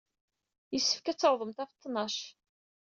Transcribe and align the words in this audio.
Yessefk 0.73 1.05
ad 1.07 1.17
tawḍemt 1.17 1.61
ɣef 1.61 1.71
ttnac. 1.73 2.17